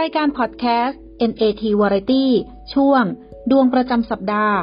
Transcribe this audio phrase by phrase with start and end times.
[0.00, 2.24] รายการพอดแคสต์ NAT Variety
[2.74, 3.04] ช่วง
[3.50, 4.58] ดวงประจำสัปดาห์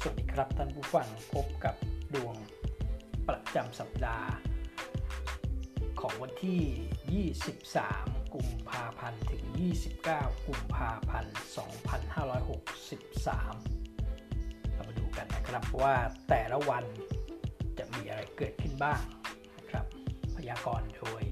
[0.00, 1.74] สวัสดีครับท่านผู้ฟังพบกับ
[2.14, 2.34] ดวง
[3.28, 4.28] ประจำสัปดาห์
[6.00, 9.42] ของวันที่ 23 กุมภาพันธ์ ถึง
[9.96, 11.34] 29 กุมภาพันธ์
[13.66, 13.69] 2563
[15.16, 15.94] กันนะครับว่า
[16.28, 16.84] แต่ละวัน
[17.78, 19.02] จะมีอะไรเกิดขึ้นบ้าง
[19.58, 19.84] นะครับ
[20.36, 21.22] พยากรณ์โดย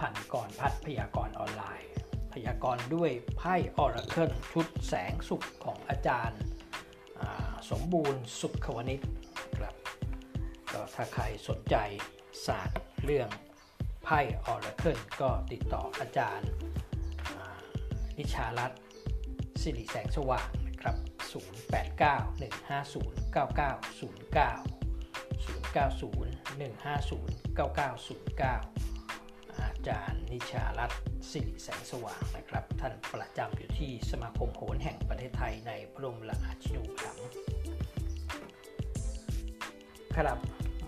[0.00, 1.90] พันกรพัฒน์พยากรณ์ออนไลน์
[2.32, 6.40] พยากรณ์ด้วยไพ่ออราเคิลชุดแสงสุขของอาจารย์
[7.70, 9.00] สมบูรณ์สุขวณิช
[9.58, 9.74] ครับ
[10.72, 11.76] ก็ถ้าใครสนใจ
[12.46, 13.28] ศาสตร์เรื่อง
[14.04, 16.48] ไพ่ออราเคิลก็ติดต่ออาจารย์
[18.18, 18.80] นิชารัตน์
[19.62, 20.48] สิริแสงสว่าง
[21.28, 22.28] นะครับ
[28.38, 37.28] 0891509909 อาจารย์นิชารัตน์สิริแสงสว่างนะครับ ท่านประจำอยู่ที่สมาคมโหรแห่งประเทศไทยในพระบรมราชินูปถัมภ์
[40.16, 40.38] ครับ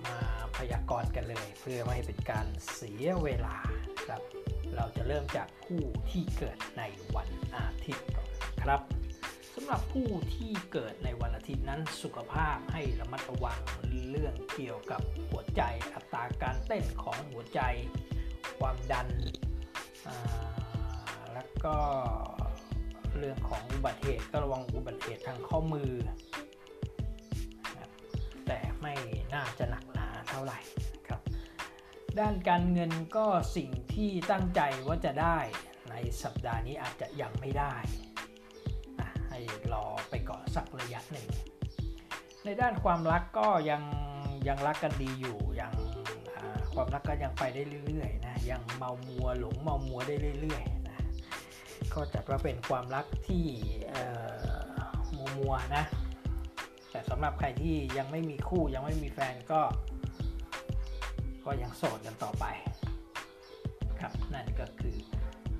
[0.05, 0.17] มา
[0.57, 3.57] พยากรณ์กันเลยเพื่อไม่ให้เป็นการเสียเวลา
[4.07, 4.23] ครับ
[4.77, 6.83] เราจะเริ่มจากผู้ที่เกิดใน
[7.17, 8.29] วันอาทิตย์ก่อน
[8.63, 8.81] ครับ
[9.73, 13.61] หรับผู้ที่เกิดในวันอาทิตย์นั้นสุขภาพให้ระมัดระวัง
[14.11, 15.63] เรื่องเกี่ยวกับหัวใจ
[15.95, 17.61] อัตราการเต้นของหัวใจ
[18.59, 19.09] ความดัน
[21.35, 21.77] แล้วก็
[23.19, 25.93] เรื่องของอุบัติเหตุก็ระวังอุบัติเหตุทางข้อมือ
[28.47, 28.95] แต่ไม่
[29.35, 30.59] น่าจะหนักหนาเท่าไหร่
[31.09, 31.21] ครับ
[32.19, 35.39] ด้านการเงินก็สิ่งที่ตั้งใจว่าจะได้
[35.91, 37.77] ในสัปดาห์นี้อาจจะยังไม่ได้
[39.75, 41.27] รอไปก่อนสักระยะหนึ่ง
[42.45, 43.83] ในด้านความรักก็ยัง
[44.49, 45.73] ยังรักกันดีอยู่ยัง
[46.75, 50.99] ความรักก็ยังไปได้เรื่อยๆนะยังเมามัวหลงเมามัวได้เรื่อยๆนะ
[51.93, 53.47] ก็จัดว่าเป็นความรักที่
[53.91, 55.85] เมัวมัวนะ
[56.91, 59.61] แต่สำหรับใครที่ยังไม่มีคู่ยังไม่มีแฟนก็
[61.45, 62.45] ก็ยังโสดกันต่อไป
[64.01, 64.97] ครับนั่นก็คือ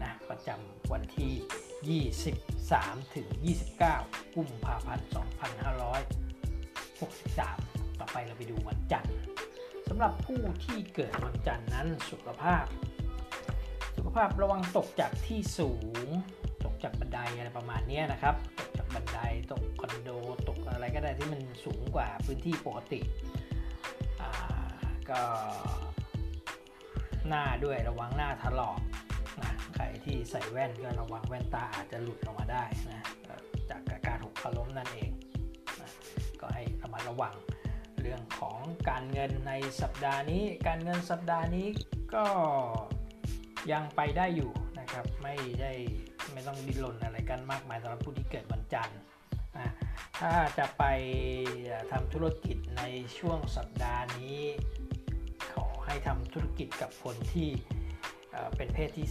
[0.03, 3.27] นะประจำวันที่ 23 ถึง
[3.85, 5.19] 29 กุมภาพันธ์ 2563
[7.99, 9.17] ต่อไปเราไปดูวันจันทร์
[9.89, 12.65] สำหรับผู้ที่เกิดวันจันทร์นั้นสุขภาพ
[13.97, 15.71] สุขภาพระวังตกจากที่สู
[16.05, 16.07] ง
[16.65, 19.19] ตกจากบันไดอะไรประมาณนี้นะครับ ตกจากบันได
[19.53, 20.11] ตกคอนโด
[20.49, 23.01] ตกอะไรก็ได้ที่มันสูงกว่าพื้นที่ปกติ
[25.11, 25.23] ก็
[27.29, 28.87] หน้าด้วยระวังหน้าถลอกนะ
[29.81, 33.01] รที่ใส่แว่นก็ระวังแว่นตาอาจจะหลุดออกมาได้นะ
[33.71, 35.11] จากการหกล้มนั่นเอง
[35.81, 35.91] นะ
[36.41, 37.35] ก็ให้ระมัดระวัง
[38.01, 38.59] เรื่องของ
[38.89, 39.53] การเงินใน
[39.83, 41.69] สัปดาห์นี้ การเงินสัปดาห์นี้
[42.15, 42.25] ก็
[43.73, 45.73] ยังไปได้อยู่นะครับไม่ได้
[46.33, 48.99] ไม่ต้องดิ้นรนอะไรกันมากมายสำหรับผู้ที่เกิดวันจันทร์
[49.57, 49.73] นะ
[50.21, 50.85] ถ้าจะไป
[51.91, 52.83] ทำธุรกิจใน
[53.19, 54.41] ช่วงสัปดาห์นี้
[55.55, 57.49] ขอให้ทำธุรกิจกับคนที่
[58.57, 59.09] เป็นเพศที่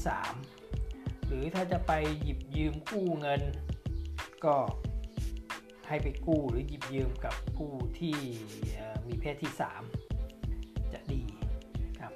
[0.61, 1.91] 3 หรือถ้าจะไป
[2.21, 3.41] หยิบยืมกู้เงิน
[4.45, 4.55] ก็
[5.87, 8.17] ให้ไปกู้หรือหยิบยืมกับผู้ที่
[9.07, 9.51] มีเพศที่
[10.21, 11.23] 3 จะดี
[11.99, 12.13] ครับ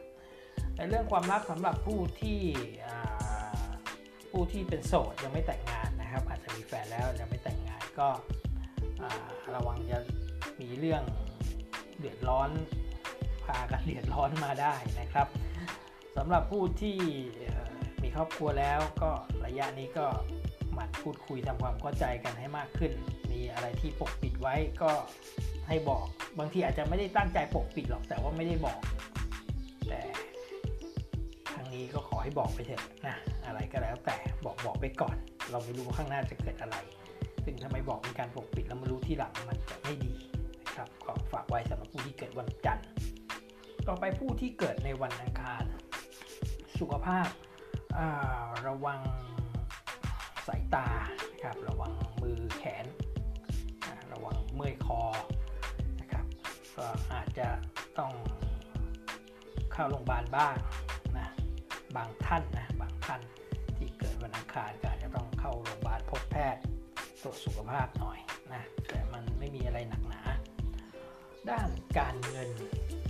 [0.76, 2.42] ในเรื่องความรักสำหรับผู้ที่
[4.32, 8.10] ผู้ที่เป็นโสดยังไม่แต่งงานนะครับ อาจจะมีแฟนแล้วยังไม่แต่งงานก็
[9.56, 10.00] ระวังจะ
[10.62, 11.04] มีเรื่อง
[12.00, 12.50] เดือดร้อน
[13.44, 15.28] พากันเดือดร้อนมาได้นะครับ
[16.18, 16.98] สำหรับผู้ที่
[18.02, 19.12] มีครอบครัวแล้วก็
[19.46, 20.06] ระยะนี้ก็
[20.74, 22.92] หมั่นพูดคุยทำความเข้าใจกันให้มากขึ้น
[23.32, 24.92] มีอะไรที่ปกปิดไว้ก็
[25.68, 26.06] ให้บอก
[26.40, 28.80] บางทีอาจจะไม่ได้ตั้งใจปกปิดหรอกแต่ว่าไม่ได้บอก
[29.90, 30.02] แต่
[31.54, 33.16] ทางนี้ก็ขอให้บอกไปเถอะนะ
[33.46, 35.16] อะไรก็แล้วแต่บอกบอกไปก่อน
[35.52, 36.78] เราไม่รู้ข้างหน้าจะเกิดอะไร
[37.46, 40.14] ซึ่งถ้าไมบอกเป็นการปกปิดแล้วมารู้ที่หลังมันจะไม่ดี
[40.66, 42.88] นะครับก็ฝากไว้สำหรับผู้ที่เกิดวันจันทร์
[43.88, 45.64] ต่อไปผู้ที่เกิดในวันอังคาร
[46.80, 48.08] สุขภาพา
[48.68, 49.02] ระวัง
[50.48, 50.88] สายตา
[51.32, 51.92] นะครับระวัง
[52.22, 52.86] มือแขน
[54.14, 55.02] ระวังเมื่อยคอ
[56.02, 56.26] นะครับ
[56.78, 57.48] ก็อาจจะ
[58.00, 58.14] ต้อง
[59.72, 60.56] เข้าโรงพยาบาลบ้าง
[61.18, 61.28] นะ
[61.96, 63.22] บางท่านนะบางท่าน
[63.78, 66.62] ที่เกิดวันอังคารก็อาจจะต้องเข้าโรงพยาบาลพบแพทย์
[67.22, 68.20] ตรวจสุขภาพหน่อย
[68.54, 70.22] นะแต่มันไม่มีอะไรหนักหนา
[71.50, 72.50] ด้านการเงิน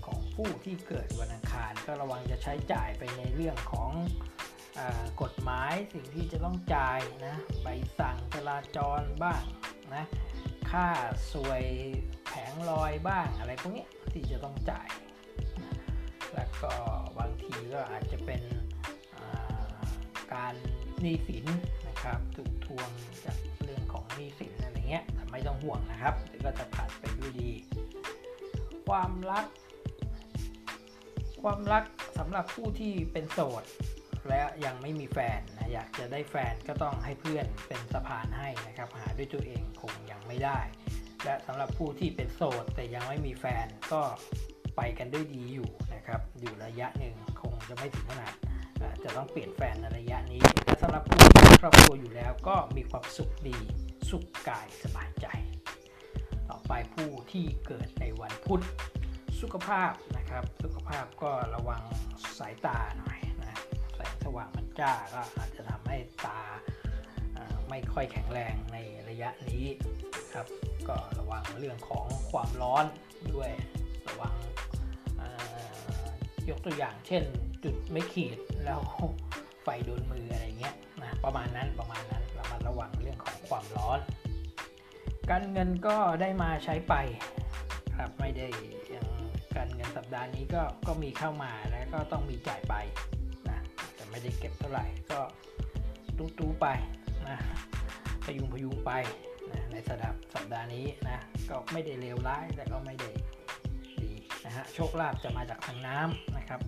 [0.05, 3.91] ของ ผู้ที่เกิดวันอังคาร ก็ระวังจะใช้จ่ายไปในเรื่องของ
[4.79, 4.81] อ
[5.21, 7.67] กฎหมายสิ่งที่จะต้องจ่ายนะใบ
[7.99, 9.43] สั่งจราจรบ้าง
[9.95, 10.03] นะ
[10.71, 10.87] ค่า
[11.33, 11.63] สวย
[12.25, 14.89] แผงลอยบ้างอะไรพวกนี้ที่จะต้องจ่าย
[16.33, 16.73] แล้วก็
[17.19, 18.41] บางทีก็อาจจะเป็น
[20.33, 20.53] การ
[21.01, 21.45] หนี้สิน
[21.87, 22.89] นะครับถูกทวง
[23.25, 27.51] จากเรื่องของหนี้สินอะไรเงี้ยแต่ไม่ต้องห่วงนะครับเดี๋ยวก็จะผ่านไปด้วยดี
[28.87, 29.45] ความรัก
[31.43, 31.83] ความรัก
[32.17, 33.63] สำหรับผู้ที่เป็นโสด
[34.29, 40.59] และยังไม่มีแฟนนะอยากจะได้แฟนก็ต้องให้เพื่อนเป็นสะพานให้นะครับ หาด้วยตัวเองคงยังไม่ได้
[41.23, 44.01] และสำหรับผู้ที่เป็นโสด แต่ยังไม่มีแฟนก็
[44.77, 48.33] ไปกันด้วยดีอยู่นะครับ อยู่ระยะหนึ่งคงจะไม่ถึงขนาด
[49.03, 53.57] จะต้องเปลี่ยนแฟนในระยะนี้และสำหรับผู้ที่มีครอบครัวอยู่แล้วก็มีความสุขดี
[54.09, 55.27] สุขกายสบายใจ
[56.49, 58.63] ต่อไปผู้ที่เกิดในวันพุธ
[59.43, 61.83] สุขภาพนะครับ สุขภาพก็ระวัง
[62.39, 63.59] สายตาหน่อยนะ
[63.95, 66.39] แสงสว่างมันจ้าก็อาจจะทำให้ตา
[67.69, 68.77] ไม่ค่อยแข็งแรงใน
[69.09, 69.65] ระยะนี้
[70.33, 70.47] ครับ
[70.87, 72.85] ก็ระวังเรื่องของความร้อน
[73.33, 73.51] ด้วย
[74.07, 74.33] ระวัง
[76.49, 77.23] ยกตัวอย่างเช่น
[77.63, 78.79] จุดไม่ขีดแล้ว
[79.63, 83.99] ไฟโดนมืออะไรเงี้ยนะประมาณนั้นประมาณนั้นเรามาระวังเรื่องของความร้อน
[85.29, 86.95] การเงินก็ได้มาใช้ไป
[87.97, 88.47] ครับไม่ได้
[89.97, 92.75] สัปดาห์นี้ก็ก็มีเข้ามาแล้วก็ต้องมีจ่ายไป
[93.49, 93.59] นะ
[93.95, 95.19] แต่ไม่ได้เก็บเท่าไหร่ก็
[96.17, 96.67] ตู้ตู้ไป
[97.27, 97.37] นะ
[98.25, 98.91] พยุงพยุงไป
[99.51, 101.19] นะในสดับสัปดาห์นี้นะ
[101.49, 103.09] ก็ไม่ได้เลวร้ายแต่ก็ไม่ได้
[104.03, 104.13] ดี
[104.45, 106.61] นะฮะโชคลาภจะมาจากทางน้ำนะครับ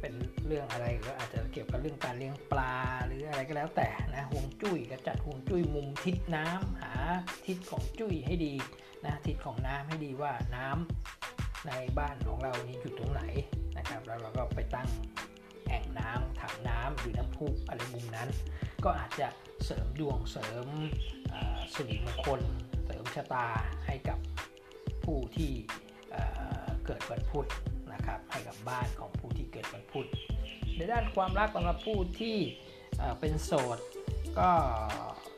[0.00, 0.14] เป็น
[0.46, 2.74] เรื่องอะไรก็อาจจะเกี่ยวกับเรื่องการเลี้ยงปลา
[3.06, 6.92] หรืออะไรก็แล้วแต่นะห่วงจุ้ยก็จัดห่วงจุ้ยมุมทิศน้ำหา
[7.46, 8.54] ทิศของจุ้ยให้ดี
[9.04, 11.17] นะทิศของน้ำให้ดีว่าน้ำ
[11.66, 13.22] ในบ้านของเรานี้อยู่ตรงไหน
[13.76, 14.88] นะครับ แล้วเราก็ไปตั้ง
[15.68, 18.28] แอ่งน้ำถังน้ำหรือน้ำพุอะไรมุมนั้น
[18.84, 19.28] ก็อาจจะ
[19.64, 20.66] เสริมดวงเสริม
[21.74, 22.40] สิริมงคล
[22.84, 23.46] เสริมชะตา
[23.86, 24.18] ให้กับ
[25.04, 25.50] ผู้ที่
[26.86, 27.48] เกิดวันพุธ
[27.92, 30.06] นะครับให้กับบ้านของผู้ที่เกิดวันพุธ
[30.76, 32.36] ในด้านความรักสำหรับผู้ที่
[33.20, 33.78] เป็นโสด
[34.38, 34.50] ก็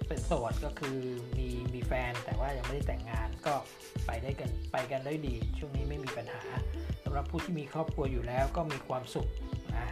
[0.08, 0.98] เป็นโสดก็คือ
[1.38, 3.54] มีมีแฟนแต่ว่ายังไม่ได้แต่งงานก็
[4.06, 6.42] ไปได้กันไปกันได้ดี ช่วงนี้ไม่มีปัญหา
[7.04, 9.28] สำหรับผู้ที่มีครอบครัวอยู่แล้วก็มีความสุข
[9.76, 9.86] นะ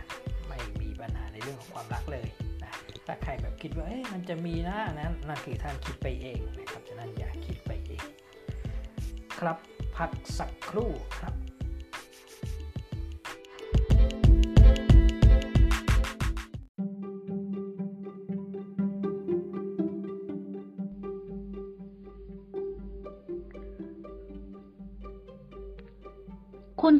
[0.48, 2.26] ไม่มีปัญหาในเรื่องของความรักเลย
[2.62, 2.72] นะ
[3.06, 8.04] ถ้าใครแบบคิดว่าเอ๊ะมันจะมีนะนั้นนั่นคือท่านคิดไปเองนะครับฉะนั้นอย่าคิดไปเอง
[9.38, 9.56] ครับ
[9.96, 10.90] พักสักครู่
[11.20, 11.34] ครับ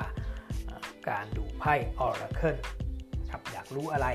[1.11, 2.57] การดูไพ่ oracle
[3.31, 4.09] ครับอยากรู้อะไร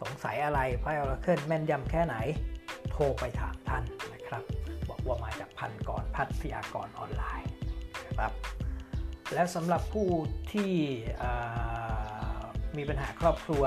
[0.00, 2.16] สงสัยอะไรไพ่ oracle แม่นยำแค่ไหน
[2.90, 4.42] โทรไปถามท่านนะครับ
[4.88, 7.50] บอกว่ามาจากพันกรพัฒพยากรณ์ออนไลน์
[8.06, 8.32] นะครับ
[9.32, 10.08] และสำหรับผู้
[10.52, 10.72] ที่
[12.76, 13.64] มีปัญหาครอบครัว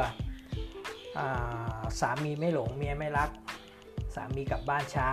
[1.99, 3.29] สามีไม่หลงเมียไม่รัก
[4.15, 5.07] สามีกลับบ้านช้า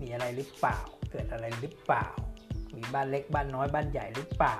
[0.00, 0.78] มีอะไรหรือเปล่า
[1.10, 2.06] เกิดอะไรหรือเปล่า
[2.76, 4.56] มีบ้านเล็กบ้านน้อยบ้านใหญ่หรือเปล่า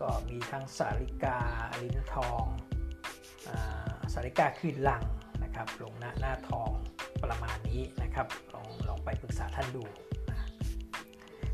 [0.00, 1.38] ก็มีทั้งสาริกา
[1.80, 2.44] ลิ้นทอง
[4.12, 5.02] สาริกาคืนลัง
[5.42, 6.70] นะครับลงหน้าหน้าทอง
[7.24, 9.84] ประมาณนี้นะครับ ลองลองไปปรึกษาท่านดู
[10.30, 10.38] นะ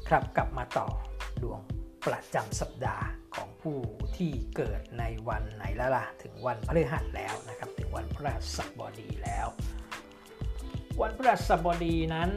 [0.09, 0.87] ครับกลับมาต่อ
[1.43, 1.61] ดวง
[2.07, 3.79] ประจำสัปดาห์ของผู้
[4.17, 9.47] ที่เกิดในวันไหนละล่ะ ถึงวันพฤหัสแล้วนะครับ ถึงวันพฤหัสบดีแล้ว
[11.01, 12.31] วันพฤหัสบดีนั้น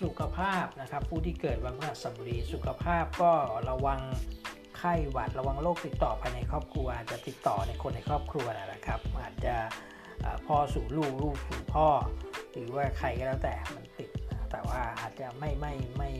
[0.00, 3.32] สุขภาพนะครับผู้ที่เกิดวันพฤหัสบดีสุขภาพก็
[3.68, 4.00] ระวัง
[4.78, 9.54] ไข้หวัดระวังโรคติดต่อภายในครอบครัวจะติดต่อในคนในครอบครัวนะครับ อาจจะ
[10.46, 11.88] พ่อสู่ลูกลูกสู่พ่อ
[12.52, 14.10] หรือว่าใครก็แล้วแต่มันติด
[14.50, 16.10] แต่ว่าอาจจะไม่ไม่ไม่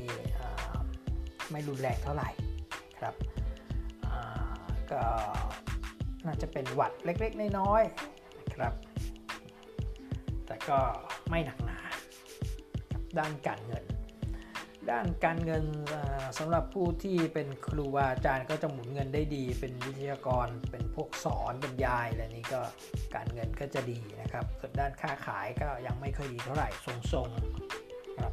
[1.50, 2.28] ไม่รุนแรงเท่าไหร่
[3.00, 3.14] ครับ
[4.92, 5.02] ก็
[6.26, 8.72] น่าจะเป็นหวัดเล็กๆ น้อยๆนะครับ
[10.46, 10.78] แต่ก็
[11.30, 11.78] ไม่หนักหนา
[13.18, 13.84] ด้านการเงิน
[14.90, 15.64] ด้านการเงิน
[16.38, 22.60] สำหรับผู้ที่เป็นครูอาจารย์ก็จะหมุนเงินได้ดี เป็นวิทยากร เป็นพวกสอนบรรยายอะไรนี้ก็
[23.14, 26.68] การเงินก็จะดีนะครับ ส่วนด้านค้าขายก็ยังไม่ค่อยดีเท่าไหร่
[27.12, 28.32] ทรงๆครับ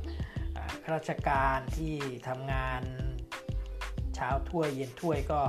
[0.84, 1.94] ข้าราชการที่
[2.28, 2.84] ทำงาน
[4.16, 5.42] เช้าถ้วยเย็นถ้วยก็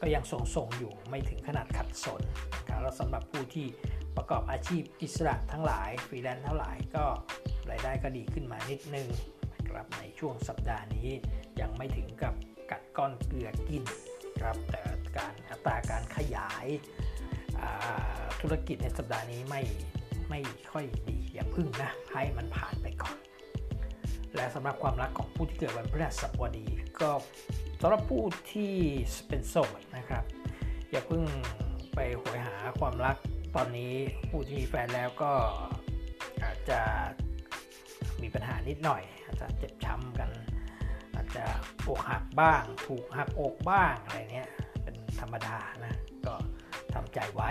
[0.00, 2.22] ก็ยังทรงๆอยู่ไม่ถึงขนาดขัดสน
[2.56, 3.66] นะครับแล้วสำหรับผู้ที่
[4.16, 7.04] ประกอบอาชีพอิสระทั้งหลายฟรีแลนซ์ทั้งหลายก็
[7.70, 9.08] รายได้ก็ดีขึ้นมานิดนึง
[9.54, 11.08] นะครับในช่วงสัปดาห์นี้
[11.60, 12.34] ยังไม่ถึงกับ
[12.70, 13.84] กัดก้อนเกลือกิน
[14.40, 14.82] ครับแต่
[15.16, 16.66] การอัตราการขยาย
[18.40, 19.62] ธุรกิจในสัปดาห์นี้ไม่
[20.30, 20.40] ไม่
[20.72, 23.16] ค่อยดีอย่าพึ่งนะให้มันผ่านไปก่อน
[24.34, 26.66] และสำหรับความรักของผู้ที่เกิดวันพฤหัสบดี
[27.00, 27.10] ก็
[27.80, 28.22] สำหรับผู้
[28.52, 28.74] ที่
[29.28, 30.24] เป็นโสดนะครับ
[30.90, 31.22] อย่าเพิ่ง
[31.94, 33.16] ไปหวยหาความรัก
[33.56, 33.94] ตอนนี้
[34.30, 35.32] ผู้ที่มีแฟนแล้วก็
[36.44, 36.80] อาจจะ
[38.22, 40.30] มีปัญหานิดหน่อย อาจจะเจ็บช้ำกัน
[41.14, 41.44] อาจจะ
[41.88, 44.48] อกหักบ้าง ถูกหักอกบ้างอะไรเนี้ย
[44.82, 45.94] เป็นธรรมดานะ
[46.26, 46.34] ก็
[46.94, 47.50] ทำใจไว้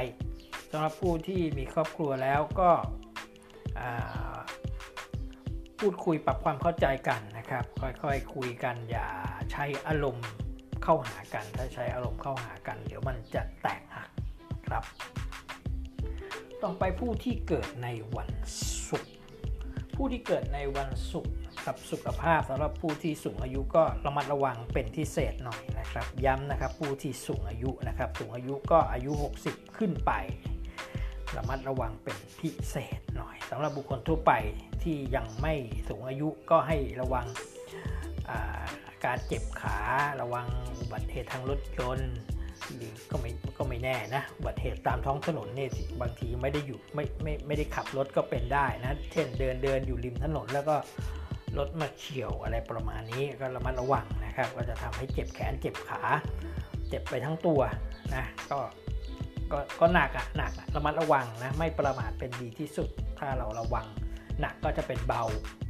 [0.71, 2.71] สำหรับผู้ที่มีครอบครัวแล้วก็
[5.87, 9.07] พูดคุยปรับความเข้าใจกันนะครับ ค่อยๆคคุยกันอย่า
[9.51, 10.27] ใช้อารมณ์
[10.83, 14.09] เข้าหากัน ถ้าใช้อารมณ์เข้าหากัน เดี๋ยวมันจะแตกหัก
[14.67, 14.83] ครับ
[16.63, 18.29] ต่อไปผู้ที่เกิดในวัน
[18.89, 19.13] ศุกร์
[19.95, 21.33] ผู้ที่เกิดในวันศุกร์
[21.67, 29.11] กับสุขภาพสำหรับผู้ที่สูงอายุก็ระมัดระวังเป็นพิเศษหน่อยนะครับ ย้ำนะครับผู้ที่สูงอายุนะครับ สูงอายุก็อายุ
[29.45, 30.11] 60 ขึ้นไป
[31.35, 34.33] ระมัดระวังเป็นพิเศษหน่อยสำหรับบุคคลทั่วไป
[34.83, 35.53] ที่ยังไม่
[35.87, 37.27] สูงอายุก็ให้ระวัง
[39.05, 39.77] การเจ็บขา
[40.21, 40.47] ระวัง
[40.79, 42.13] อุบัติเหตุทางรถยนต์
[42.75, 45.69] หรือก็ไม่ก็ไม่แน่นะอุบัติเหตุตามท้องถนนเนี่ย
[46.01, 50.75] บางทีไม่ได้อยู่ไม่ไม่ไม่ได้ขับรถก็เป็นได้นะ เช่นเดินเดินอยู่ริมถนนแล้วก็
[51.57, 56.01] รถมาเฉียวอะไรประมาณนี้ก็ระมัดระวังนะครับ ก็จะทำให้เจ็บแขนเจ็บขา
[56.89, 57.61] เจ็บไปทั้งตัว
[58.15, 58.59] นะก็
[59.51, 63.85] ก็ก็หนักอะหนักอะระมัดระวังนะไม่ประมาทเป็นดีที่สุดถ้าเราระวัง
[64.41, 65.23] หนักก็จะเป็นเบา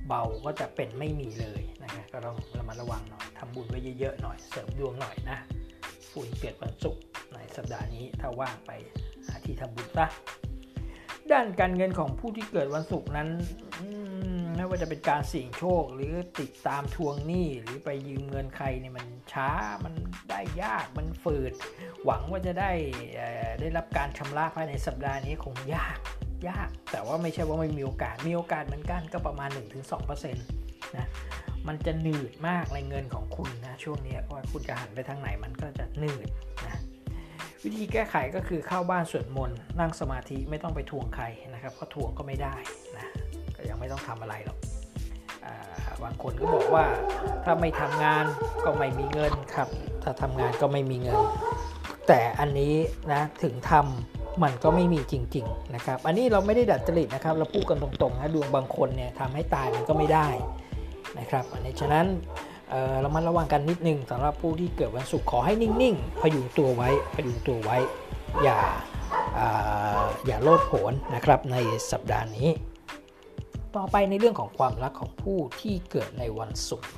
[0.07, 5.37] เบาก็จะเป็นไม่มีเลยนะครับก็ต้องระมัดระวังหน่อยทำบุญไว้เยอะๆหน่อย เสริมดวงหน่อยนะ
[6.11, 7.01] ผู้ที่เกิดวันศุกร์
[7.33, 8.71] ในสัปดาห์นี้ถ้าว่างไป
[9.25, 10.07] หาที่ทำบุญซะ
[11.31, 13.29] ด้านการเงินของผู้ที่เกิดวันศุกร์นั้น
[14.55, 19.49] ไม่ว่าจะเป็นการเสี่ยงโชค หรือติดตามทวงหนี้หรือไปยืมเงินใครเนี่ยมันช้า
[19.83, 19.93] มัน
[20.29, 21.53] ได้ยากมันฝืด
[22.05, 22.71] หวังว่าจะได้
[23.59, 25.97] ได้รับการชำระภายในสัปดาห์นี้คงยาก
[26.49, 29.49] ยาก แต่ว่าไม่ใช่ว่าไม่มีโอกาสมีโอกาสเหมือนกันก็ประมาณ
[29.93, 31.07] 1-2%นะ
[31.67, 36.27] มันจะหนืดมากในเงินของคุณนะช่วงนี้ว่าคุณจะหันไปทางไหนมันก็จะหนืด
[36.65, 36.79] นะ
[37.63, 42.55] วิธีแก้ไขก็คือเข้าบ้านสวดมนต์นั่งสมาธิไม่ต้องไปทวงใครนะครับเพราะทวงก็ไม่ได้
[42.97, 43.07] นะ
[43.55, 44.57] ก็ยังไม่ต้องทำอะไรหรอก
[46.03, 46.85] บางคนก็บอกว่า
[47.43, 48.25] ถ้าไม่ทำงาน
[48.65, 49.69] ก็ไม่มีเงินครับ
[50.03, 51.19] ถ้าทำงานก็ไม่มีเงิน
[52.07, 52.73] แต่อันนี้
[53.13, 60.27] นะถึงทำ มันก็ไม่มีจริงๆนะครับ อันนี้เราไม่ได้ดัดจริตนะครับ เราพูดกันตรงๆนะดวงบางคนเนี่ยทำให้ตายมันก็ไม่ได้
[61.19, 62.05] นะครับ อันนี้ฉะนั้น
[63.01, 67.77] เรามาระวังกันนิดนึงสำหรับผู้ที่เกิดวันศุกร์ขอให้นิ่งๆพยุงตัวไว้พยุงตัวไว้
[68.43, 68.59] อย่า
[70.25, 71.57] อย่าโลดโผนนะครับใน
[71.91, 72.49] สัปดาห์นี้
[73.75, 76.89] ต่อไปในเรื่องของความรักของผู้ที่เกิดในวันศุกร์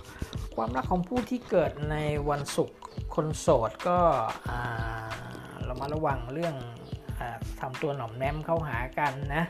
[0.56, 1.98] ความรักของผู้ที่เกิดใน
[2.30, 2.78] วันศุกร์
[3.16, 4.00] คนโสดก็
[5.66, 6.56] เรามาระวังเรื่อง
[7.62, 9.44] ทำตัวหน่อมแนมเข้าหากันนะ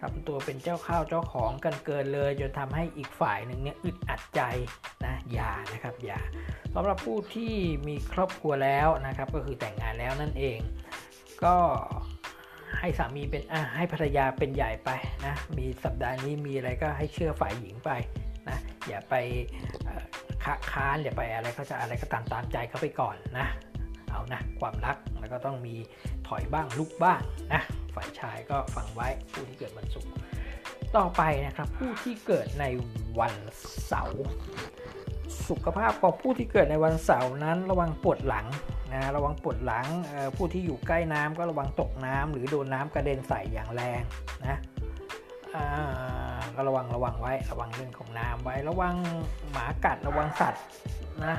[0.00, 4.42] ทำตัวเป็นเจ้าข้าวเจ้าของกันเกินเลย จนทำให้อีกฝ่ายหนึ่งเนี่ยอึดอัดใจ
[5.04, 6.20] นะอย่านะครับอย่า
[6.74, 7.54] สำหรับผู้ที่
[7.88, 10.58] มีครอบครัวแล้วนะครับก็คือแต่งงานแล้วนั่นเอง
[11.44, 11.56] ก็
[12.78, 13.42] ให้สามีเป็น
[13.76, 14.90] ให้ภรรยาเป็นใหญ่ไป
[15.26, 17.90] นะมีสัปดาห์นี้มีอะไรก็ให้เชื่อฝ่ายหญิงไป
[18.48, 18.58] นะ
[18.88, 19.14] อย่าไป
[20.72, 25.74] ค้านอย่าไปอะไรเขาจะอะไรก็ตามตามใจเขาไปก่อนนะานะความรักแล้วก็ต้องมี
[26.28, 27.20] ถอยบ้างลุกบ้าง
[27.52, 27.62] นะ
[27.94, 30.10] ฝ่ายชายก็ฟังไว้ผู้ที่เกิดวันศุกร์
[30.96, 32.64] ต่อไปนะครับผู้ที่เกิดใน
[33.20, 33.34] วัน
[33.86, 34.24] เสาร์
[35.48, 38.46] สุขภาพของผู้ที่เกิดในวันเสาร์นั้น ระวังปวดหลัง
[38.92, 39.86] นะระวังปวดหลัง
[40.36, 44.02] ผู้ที่อยู่ใกล้น้ำก็ระวังตกน้ำหรือโดนน้ำกระเด็นใส่อย่างแรง
[44.42, 44.58] นะ
[46.56, 48.94] ก็ระวังระวังไว้ระวังเรื่องของน้ำไว้ระวัง
[49.50, 50.62] หมากัดระวังสัตว์
[51.24, 51.36] นะ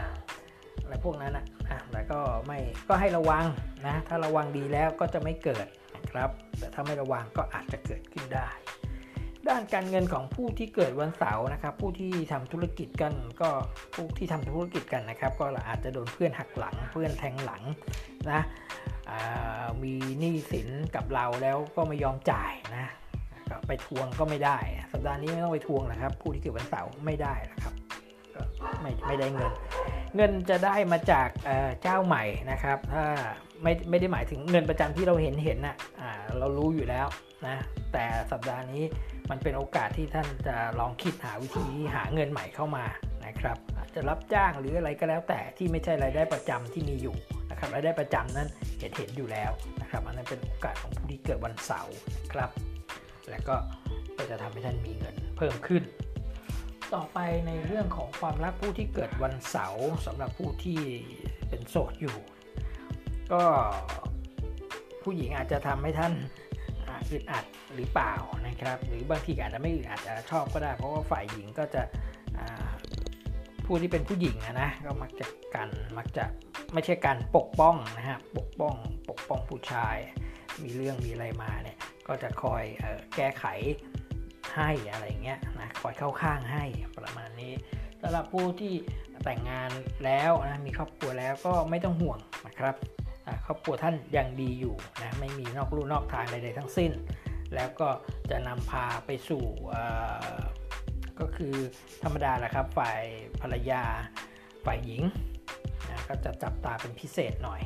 [0.82, 3.46] อะไรพวกนั้นนะนะแต่ก็ไม่ก็ให้ระวัง
[3.88, 6.30] นะ ถ้าระวังดีแล้วก็จะไม่เกิดนะครับ
[6.60, 8.50] แต่ถ้าไม่ระวังก็อาจจะเกิดขึ้นได้
[9.48, 13.50] ด้านการเงินของผู้ที่เกิดวันเสาร์นะครับ ผู้ที่ทำธุรกิจกันก็
[13.96, 17.64] ผู้ที่ทำธุรกิจกันนะครับ ก็อาจจะโดนเพื่อนหักหลัง เพื่อนแทงหลัง
[18.32, 18.42] นะ
[19.84, 22.92] มีหนี้สินกับเราแล้วก็ไม่ยอมจ่ายนะ
[23.68, 24.58] ไปทวงก็ไม่ได้
[24.92, 27.74] สัปดาห์นี้ไม่ต้องไปทวงนะครับ ผู้ที่เกิดวันเสาร์ไม่ได้นะครับ
[28.82, 29.52] ไม่ไม่ได้เงิน
[30.16, 31.30] เงินจะได้มาจาก
[31.82, 33.04] เจ้าใหม่นะครับถ้า
[33.64, 37.08] ไม่ไม่ได้หมายถึงเงินประจำที่เราเห็นเห็นนะ่ะเรารู้อยู่แล้ว
[37.48, 37.58] นะ
[37.94, 38.84] แต่สัปดาห์นี้
[39.30, 41.66] มันเป็นโอกาสที่ท่านจะลองคิดหาวิธี
[41.96, 42.86] หาเงินใหม่เข้ามา
[43.26, 43.58] นะครับ
[43.96, 47.16] จะรับจ้างหรืออะไรก็แล้วแต่ที่ไม่ใช่รายได้ประจำที่มีอยู่
[47.52, 48.48] นะครับรายได้ประจำนั้น
[48.80, 49.52] เห็นเห็นอยู่แล้ว
[49.82, 51.96] นะครับอันนั้นเป็นโอกาสของผู้ที่เกิดวันเสาร์
[52.34, 52.50] ครับ
[53.30, 53.56] และก็
[54.18, 55.84] ก็จะทำให้ท่านมีเงินเพิ่มขึ้น
[56.96, 60.82] ต่อไปในเรื่องของความรักผู้ที่เกิดวันเสาร์สำหรับผู้ที่
[61.50, 62.18] เป็นโสดอยู่
[63.32, 63.44] ก็
[65.04, 66.14] ผู้หญิงอาจจะทำให้ท่าน
[67.12, 67.46] อึดอัด
[67.76, 68.14] หรือเปล่า
[68.48, 71.82] นะครับ หรือบางทีอาจจะไม่อึดอัดอาจจะชอบก็ได้ เพราะว่าฝ่ายหญิงก็จะ
[73.66, 76.26] ผู้ที่เป็นผู้หญิงนะก็มักจะกันมักจะ
[76.74, 78.76] ไม่ใช่การปกป้องนะฮะปกป้อง
[79.10, 79.98] ปกป้องผู้ชาย
[80.64, 83.46] มีเรื่องมีอะไรมาเนี่ยก็จะคอยออแก้ไข
[84.58, 86.64] ให้อะไรเงี้ยนะคอยเข้าข้างให้
[86.98, 87.54] ประมาณนี้
[88.02, 88.74] สำหรับผู้ที่
[89.26, 89.70] แต่งงาน
[90.06, 92.76] แล้วนะมีครอบครัวแล้วก็ไม่ต้องห่วงนะครับ
[93.46, 96.92] ครอบครัวท่านยังดีอยู่นะไม่มีนอกลู่นอกทางใดๆทั้งสิ้น
[97.56, 97.90] แล้วก็
[98.30, 99.46] จะนำพาไปสู่
[101.20, 101.56] ก็คือ
[102.04, 103.02] ธรรมดาแหละครับฝ่าย
[103.42, 103.84] ภรรยา
[104.66, 105.04] ฝ่ายหญิง
[105.90, 107.62] นะก็จะจับตาเป็นพิเศษหน่อย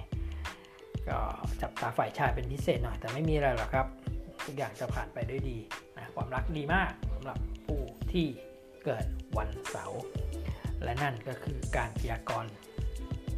[1.09, 1.19] ก็
[1.61, 3.87] จับตาฝ่ายชายเป็นพิเศษหน่อย แต่ไม่มีอะไรหรอกครับ
[4.45, 5.57] ทุกอย่างจะผ่านไปด้วยดี
[6.13, 8.27] ความรักดีมากสำหรับผู้ที่
[8.85, 9.05] เกิด
[9.37, 10.01] วันเสาร์
[10.83, 12.51] และนั่นก็คือการพยากรณ์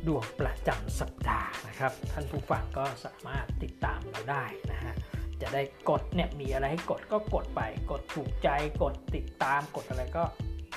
[0.08, 4.94] ดวงประจำสัปดาห์นะครับ ท่านผู้ฟังก็สามารถติดตามเราได้นะฮะ
[5.42, 8.50] จะได้กดเนี่ยมีอะไรให้กดก็กดไป กดถูกใจ
[8.84, 10.24] กดติดตามกดอะไรก็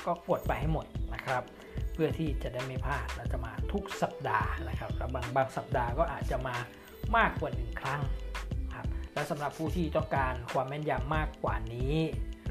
[0.05, 1.43] ก็กดไปให้หมดนะครับ
[1.93, 6.55] เพื่อที่จะได้ไม่พลาดเราจะมาทุกสัปดาห์นะครับแล้วบางบางสัปดาห์ก็อาจจะมา
[7.17, 8.01] มากกว่าหนึ่งครั้ง
[9.17, 11.95] และสำหรับผู้ที่ต้องการความแม่นยำมากกว่านี้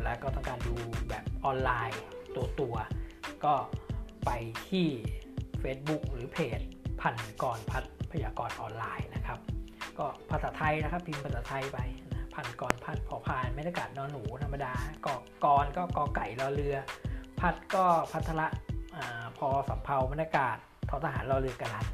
[0.03, 0.75] และก็ต้องการดู
[1.09, 2.01] แบบออนไลน์
[2.35, 2.75] ตัวตัว
[3.45, 3.55] ก็
[4.25, 4.31] ไป
[4.69, 4.87] ที่
[5.63, 6.61] Facebook หรือเพจ
[7.01, 9.39] พันกรพัดพยากรออนไลน์นะครับ
[9.99, 11.79] ก็ภาษาไทยนะครับพิมพ์ภาษาไทยไป
[12.11, 14.73] นะพันกรพัดพอพานไม่ได้กาดนอนหนูธรรมดา
[15.07, 16.77] ก็กรก็กอไก่รอเรือ
[17.41, 18.47] พัดก็พัทละ
[19.39, 20.57] พอสำเพาบรรยากาศ
[20.89, 21.87] ทอทหารรอเรือกระลัน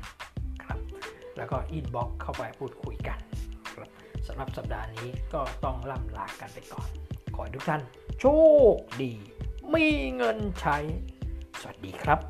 [0.65, 0.79] ครับ
[1.37, 3.19] แล้วก็อินบ็อกเข้าไปพูดคุยกัน
[4.27, 6.89] สำหรับสัปดาห์นี้ก็ต้องล่ำลากันไปก่อน
[7.35, 7.81] ขอให้ทุกท่าน
[8.21, 8.25] โช
[8.75, 9.13] คดี
[9.75, 10.77] มีเงินใช้
[11.61, 12.21] สวัสดีครับ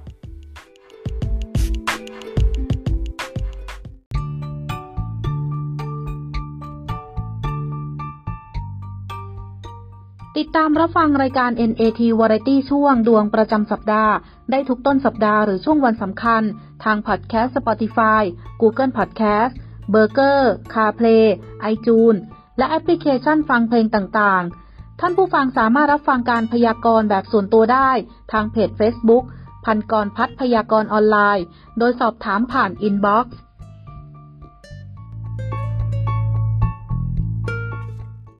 [10.38, 14.14] ติดตามรับฟังรายการ NAT Variety ช่วงดวงประจำสัปดาห์
[14.50, 16.42] ได้ทุกต้นสัปดาห์หรือช่วงวันสำคัญ
[16.84, 18.22] ทางพอดแคสต์ Spotify
[18.60, 19.54] Google Podcast
[19.90, 22.14] Breaker CarPlay iTunes
[22.58, 27.90] และแอปพลิเคชันฟังเพลงต่างๆ ท่านผู้ฟังสามารถรับฟังการพยากรณ์แบบส่วนตัวได้
[28.32, 29.24] ทางเพจ Facebook
[29.64, 31.44] พันกรพัฒพยากรณ์ออนไลน์
[31.78, 33.34] โดยสอบถามผ่าน inbox